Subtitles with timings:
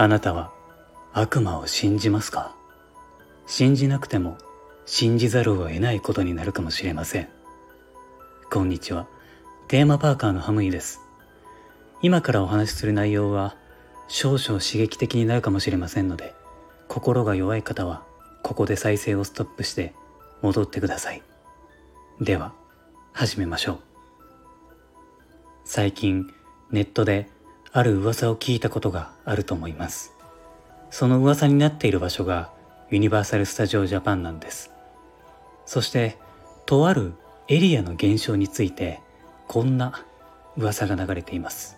[0.00, 0.52] あなたは
[1.12, 2.54] 悪魔を信じますか？
[3.48, 4.38] 信じなくても
[4.86, 7.28] 信じざるを得ないことになるかもしれません。
[8.48, 9.08] こんにちは。
[9.66, 11.00] テーマパーカーのハムイです。
[12.00, 13.56] 今からお話しする内容は
[14.06, 16.32] 少々刺激的になるかもしれませんので、
[16.86, 18.04] 心が弱い方は
[18.44, 19.94] ここで再生をストップして
[20.42, 21.24] 戻ってください。
[22.20, 22.52] では、
[23.12, 23.78] 始めましょう。
[25.64, 26.32] 最近
[26.70, 27.28] ネットで
[27.72, 30.12] ある噂を聞いたことがあると思います。
[30.90, 32.50] その噂になっている場所が
[32.90, 34.70] ユニバーサル・スタジオ・ジャパンなんです。
[35.66, 36.16] そして、
[36.64, 37.12] とある
[37.48, 39.00] エリアの現象について、
[39.46, 40.04] こんな
[40.56, 41.76] 噂が流れています。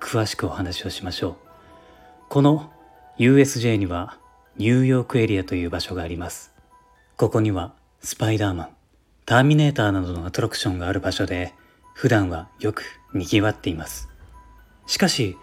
[0.00, 1.34] 詳しくお話をしましょう。
[2.28, 2.70] この
[3.18, 4.18] USJ には
[4.56, 6.52] ニューヨークエリアという場所があります。
[7.16, 8.68] ここにはスパイダーマン、
[9.26, 11.54] ターミネーターなどのアトラクションがある場所で、
[11.94, 14.08] 普段はよく賑わっています。
[14.86, 15.36] しかし、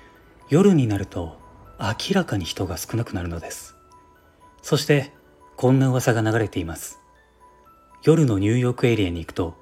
[0.50, 1.40] 夜になると
[1.80, 3.76] 明らかに人が少なくなるのです。
[4.62, 5.12] そして、
[5.58, 7.00] こんな噂が流れています。
[8.04, 9.56] 夜のニューヨークエリアに行くと、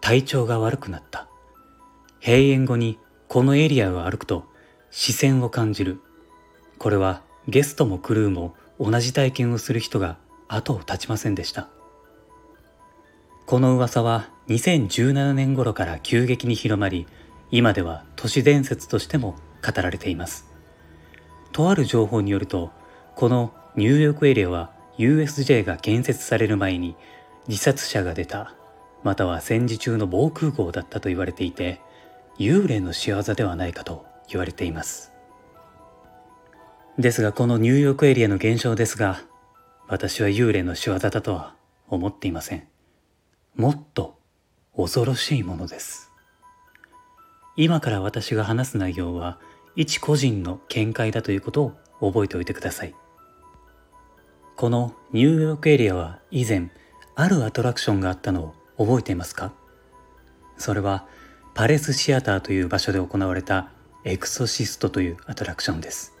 [0.00, 1.28] 体調が悪くなった。
[2.20, 4.44] 閉園後にこのエリアを歩くと、
[4.90, 6.00] 視線を感じる。
[6.78, 11.68] これはゲストもクルーも同じ体験をする人が後を絶ちませんでした。
[13.46, 17.06] この噂は2017年頃から急激に広まり、
[17.50, 20.46] 今では都市伝説としても語られています。
[21.52, 22.70] とある情報によると、
[23.16, 26.96] このニューヨークエリアは USJ が建設される前に
[27.48, 28.54] 自殺者が出た、
[29.02, 31.80] または戦時中の防空壕だったと言われていて、
[32.38, 35.12] 幽霊の仕業ではないかと言われています。
[36.98, 39.22] ですがこのニューヨークエリアの現象ですが、
[39.88, 41.54] 私は幽霊の仕業だとは
[41.88, 42.68] 思っていません。
[43.56, 44.18] もっと
[44.76, 46.09] 恐ろしいものです。
[47.62, 49.38] 今から私が話す内容は
[49.76, 52.94] 一個人の見解だということを覚えておいてください。
[54.56, 56.70] このニューヨークエリアは以前
[57.16, 59.52] あるアトラクションがあったのを覚えていますか？
[60.56, 61.06] それは
[61.52, 63.68] パレスシアターという場所で行われた
[64.06, 66.14] エクソシストというアトラクションです。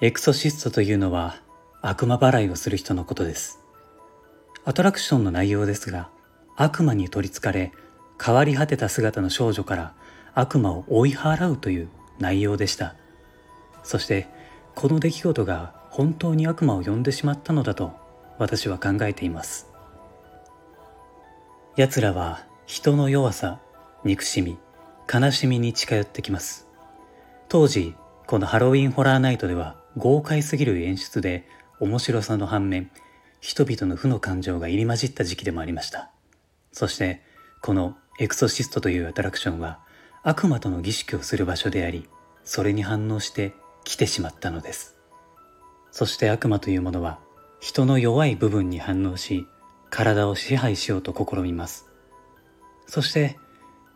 [0.00, 1.36] エクソシストというのは
[1.82, 3.58] 悪魔払いをする人のことです。
[4.64, 6.08] アトラクションの内容ですが
[6.56, 7.70] 悪魔に取りつかれ
[8.18, 9.94] 変わり果てた姿の少女から
[10.36, 11.88] 悪魔を追い払うという
[12.18, 12.94] 内容でした。
[13.82, 14.28] そして
[14.74, 17.94] この出来事が本当に悪魔を呼んでしまったのだと
[18.38, 19.66] 私は考えています。
[21.76, 23.60] 奴らは人の弱さ
[24.04, 24.58] 憎しみ
[25.12, 26.68] 悲しみに近寄ってきます。
[27.48, 27.94] 当時
[28.26, 31.48] このハロウィンホラーナイトでは豪快すぎる演出で
[31.80, 32.90] 面白さの反面
[33.40, 36.10] 人々の負の感情が入り混じった時期でもありました。
[36.72, 37.22] そして
[37.62, 39.85] このエクソシストというアトラクションは
[40.28, 42.08] 悪魔との儀式をする場所であり、
[42.42, 43.54] それに反応して
[43.84, 44.96] 来てしまったのです。
[45.92, 47.20] そして悪魔というものは
[47.60, 49.46] 人の弱い部分に反応し、
[49.88, 51.86] 体を支配しようと試みます。
[52.88, 53.38] そして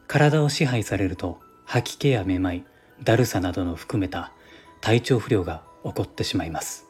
[0.06, 2.64] 体を支配されると吐き気やめまい、
[3.02, 4.32] だるさなどの含めた
[4.80, 6.86] 体調不良が起こってしまいます。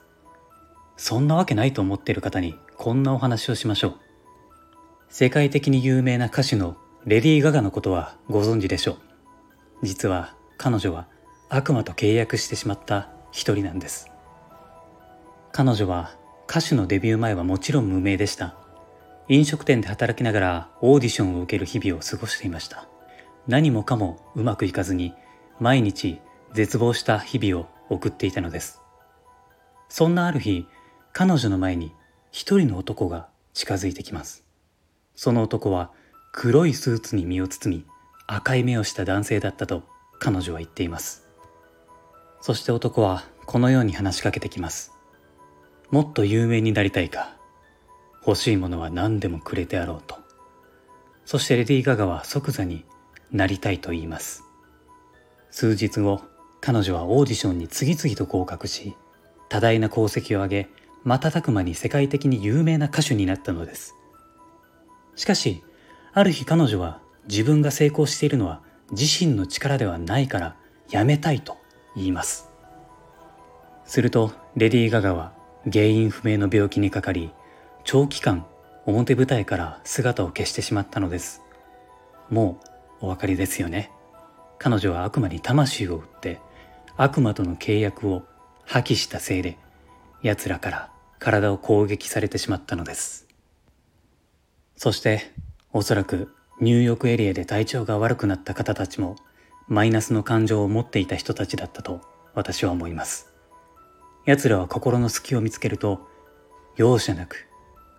[0.99, 3.95] そんなわけないと思っている方にこんなお話をしましょう。
[5.09, 9.09] 世界的に有名な歌手のレディー・ガガのことはご存知でしょう。
[9.83, 11.07] 実は彼女は
[11.49, 14.11] 悪魔と契約してしまった一人なんです。
[15.53, 16.13] 彼女は
[16.49, 18.57] 歌手のデビュー前はもちろん無名でした。
[19.29, 22.89] 飲食店で働きながらオーディションを受ける日々を過ごしていました。
[23.47, 25.15] 何もかもうまくいかずに
[25.59, 26.21] 毎日
[26.53, 28.81] 絶望した日々を送っていたのです。
[29.89, 30.67] そんなある日
[31.12, 31.93] 彼女の前に
[32.31, 34.45] 一人の男が近づいてきます。
[35.15, 35.91] その男は
[36.33, 37.87] 黒いスーツに身を包み
[38.33, 39.83] 赤い目をした男性だったと
[40.21, 41.27] 彼女は言っています。
[42.41, 44.93] そして男はこのように話しかけてきます。
[45.91, 47.37] もっと有名になりたいか。
[48.25, 50.17] 欲しいものは何でもくれてやろうと。
[51.25, 52.85] そしてレディー・ガガは即座に
[53.33, 54.44] なりたいと言います。
[55.50, 56.21] 数日後
[56.61, 58.94] 彼女はオーディションに次々と合格し
[59.49, 60.69] 多大な功績を上げ
[61.03, 63.97] 瞬く間に世界的に有名な歌手になったのです。
[65.17, 65.65] しかし
[66.12, 67.00] ある日彼女は
[67.31, 68.61] 自分が成功しているのは
[68.91, 70.56] 自身の力ではないから
[70.91, 71.56] やめたいと
[71.94, 72.50] 言います。
[73.85, 75.32] するとレディー・ガガは
[75.71, 77.31] 原因不明の病気にかかり
[77.85, 78.47] 長期間
[78.85, 81.43] 表舞台から姿を消してしまったのです。
[82.31, 82.59] も
[83.00, 83.93] うお分かりですよね。
[84.59, 86.41] 彼女は悪魔に魂を売って
[86.97, 88.25] 悪魔との契約を
[88.65, 89.56] 破棄したせいで
[90.23, 93.29] 奴らから体を攻撃されてしまったのです。
[94.76, 95.33] そして
[95.73, 99.17] おそらくニューヨークエリアで体調が悪くなった方たちも
[99.67, 102.03] マイナスの感情を持っていた人たちだったと
[102.35, 103.33] 私は思います。
[104.27, 106.07] 奴らは心の隙を見つけると
[106.77, 107.49] 容赦なく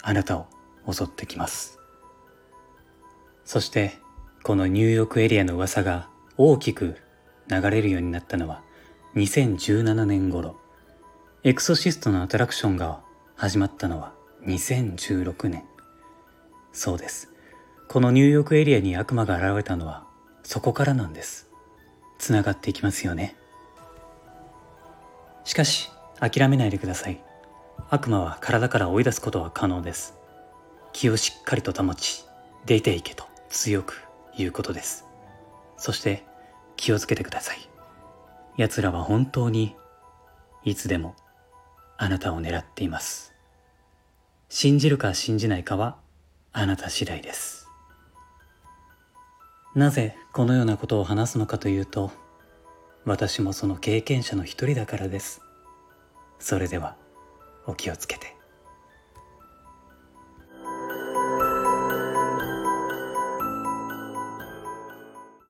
[0.03, 0.45] あなたを
[0.91, 1.79] 襲ってきます。
[3.45, 3.93] そして
[4.43, 6.97] このニューヨークエリアの噂が大きく
[7.49, 8.61] 流れるようになったのは
[9.15, 10.55] 2017年頃。
[11.43, 13.01] エクソシストのアトラクションが
[13.35, 14.13] 始まったのは
[14.45, 15.63] 2016年。
[16.71, 17.30] そうです。
[17.91, 20.05] このニューヨークエリアに悪魔が現れたのは
[20.43, 21.49] そこからなんです。
[22.19, 23.35] つながっていきますよね。
[25.43, 27.21] しかし諦めないでください。
[27.89, 30.13] 悪魔は体から追い出すことは可能です。
[30.93, 32.23] 気をしっかりと保ち
[32.65, 34.07] 出ていけと強く
[34.37, 35.05] 言うことです。
[35.75, 36.23] そして
[36.77, 37.69] 気をつけてください。
[38.55, 39.75] 奴らは本当に
[40.63, 41.17] いつでも
[41.97, 43.33] あなたを狙っています。
[44.47, 45.97] 信じるか信じないかは
[46.53, 47.60] あなた次第です。
[49.73, 52.11] なぜこのようなことを話すのかというと
[53.05, 55.41] 私もその経験者の一人だからです。
[56.39, 56.97] それでは
[57.65, 58.40] お気をつけて。